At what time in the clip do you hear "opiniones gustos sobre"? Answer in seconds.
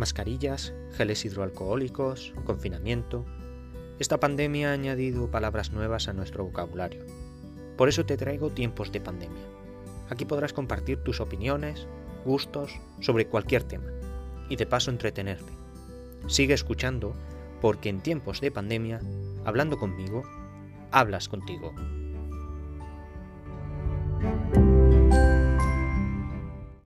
11.20-13.26